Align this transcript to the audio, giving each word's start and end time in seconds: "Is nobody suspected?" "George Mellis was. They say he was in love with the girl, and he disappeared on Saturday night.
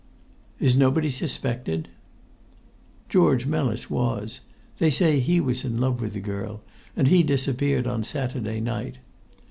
"Is 0.59 0.75
nobody 0.75 1.11
suspected?" 1.11 1.87
"George 3.07 3.45
Mellis 3.45 3.87
was. 3.87 4.39
They 4.79 4.89
say 4.89 5.19
he 5.19 5.39
was 5.39 5.63
in 5.63 5.77
love 5.77 6.01
with 6.01 6.13
the 6.13 6.19
girl, 6.19 6.61
and 6.95 7.07
he 7.07 7.21
disappeared 7.21 7.85
on 7.85 8.03
Saturday 8.03 8.59
night. 8.61 8.97